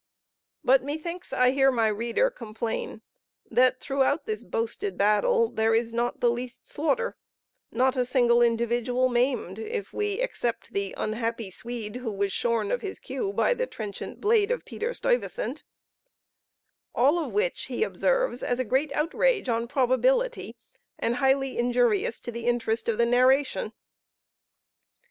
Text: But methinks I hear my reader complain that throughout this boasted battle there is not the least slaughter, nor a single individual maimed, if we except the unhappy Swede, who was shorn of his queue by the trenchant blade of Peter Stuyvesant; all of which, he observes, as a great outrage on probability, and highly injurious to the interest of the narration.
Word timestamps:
But 0.63 0.83
methinks 0.83 1.31
I 1.31 1.51
hear 1.51 1.71
my 1.71 1.85
reader 1.87 2.31
complain 2.31 3.03
that 3.51 3.79
throughout 3.79 4.25
this 4.25 4.43
boasted 4.43 4.97
battle 4.97 5.47
there 5.49 5.75
is 5.75 5.93
not 5.93 6.21
the 6.21 6.31
least 6.31 6.67
slaughter, 6.67 7.15
nor 7.71 7.89
a 7.89 8.03
single 8.03 8.41
individual 8.41 9.09
maimed, 9.09 9.59
if 9.59 9.93
we 9.93 10.13
except 10.13 10.73
the 10.73 10.95
unhappy 10.97 11.51
Swede, 11.51 11.97
who 11.97 12.11
was 12.11 12.33
shorn 12.33 12.71
of 12.71 12.81
his 12.81 12.99
queue 12.99 13.31
by 13.31 13.53
the 13.53 13.67
trenchant 13.67 14.19
blade 14.19 14.49
of 14.49 14.65
Peter 14.65 14.91
Stuyvesant; 14.95 15.63
all 16.95 17.23
of 17.23 17.31
which, 17.31 17.65
he 17.65 17.83
observes, 17.83 18.41
as 18.41 18.57
a 18.59 18.65
great 18.65 18.91
outrage 18.93 19.49
on 19.49 19.67
probability, 19.67 20.55
and 20.97 21.17
highly 21.17 21.59
injurious 21.59 22.19
to 22.21 22.31
the 22.31 22.47
interest 22.47 22.89
of 22.89 22.97
the 22.97 23.05
narration. 23.05 23.71